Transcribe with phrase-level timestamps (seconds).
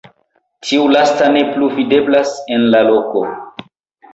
[0.69, 3.23] Tiu lasta ne plu videblas en la loko.